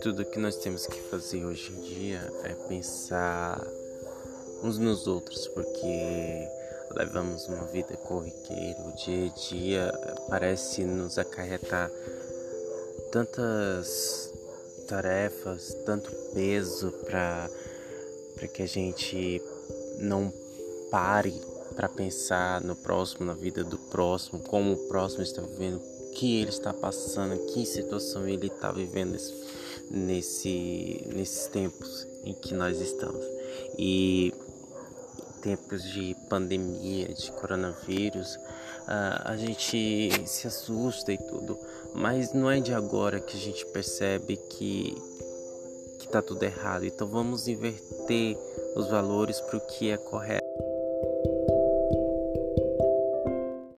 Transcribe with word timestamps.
tudo 0.00 0.24
que 0.24 0.38
nós 0.38 0.56
temos 0.56 0.86
que 0.86 1.00
fazer 1.10 1.44
hoje 1.44 1.72
em 1.72 1.80
dia 1.82 2.32
é 2.44 2.54
pensar 2.68 3.60
uns 4.62 4.78
nos 4.78 5.06
outros, 5.06 5.46
porque 5.48 6.48
levamos 6.92 7.46
uma 7.48 7.64
vida 7.64 7.96
corriqueira, 7.96 8.80
o 8.80 8.92
dia 8.96 9.26
a 9.26 9.34
dia 9.34 9.92
parece 10.28 10.84
nos 10.84 11.18
acarretar 11.18 11.90
tantas 13.12 14.32
tarefas, 14.86 15.74
tanto 15.84 16.10
peso 16.32 16.92
para 17.04 17.48
para 18.34 18.46
que 18.46 18.62
a 18.62 18.68
gente 18.68 19.42
não 19.98 20.32
pare 20.92 21.34
para 21.78 21.88
pensar 21.88 22.60
no 22.60 22.74
próximo, 22.74 23.24
na 23.24 23.34
vida 23.34 23.62
do 23.62 23.78
próximo, 23.78 24.40
como 24.40 24.72
o 24.72 24.88
próximo 24.88 25.22
está 25.22 25.40
vivendo, 25.40 25.76
o 25.76 26.10
que 26.10 26.40
ele 26.40 26.50
está 26.50 26.74
passando, 26.74 27.38
que 27.52 27.64
situação 27.64 28.28
ele 28.28 28.48
está 28.48 28.72
vivendo 28.72 29.16
nesse, 29.88 31.06
nesses 31.14 31.46
tempos 31.46 32.04
em 32.24 32.34
que 32.34 32.52
nós 32.52 32.80
estamos. 32.80 33.24
E 33.78 34.34
tempos 35.40 35.84
de 35.84 36.16
pandemia, 36.28 37.14
de 37.14 37.30
coronavírus, 37.30 38.34
uh, 38.34 39.22
a 39.26 39.36
gente 39.36 40.10
se 40.26 40.48
assusta 40.48 41.12
e 41.12 41.18
tudo, 41.18 41.56
mas 41.94 42.32
não 42.32 42.50
é 42.50 42.58
de 42.58 42.74
agora 42.74 43.20
que 43.20 43.36
a 43.36 43.40
gente 43.40 43.64
percebe 43.66 44.36
que 44.36 44.96
que 46.00 46.08
tá 46.08 46.20
tudo 46.22 46.42
errado. 46.42 46.84
Então 46.84 47.06
vamos 47.06 47.46
inverter 47.46 48.36
os 48.74 48.88
valores 48.88 49.40
para 49.40 49.58
o 49.58 49.60
que 49.60 49.90
é 49.90 49.96
correto. 49.96 50.47